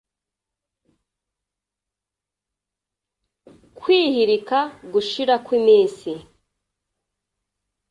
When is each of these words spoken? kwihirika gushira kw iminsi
kwihirika 3.77 4.59
gushira 4.93 5.35
kw 5.45 5.49
iminsi 5.59 6.11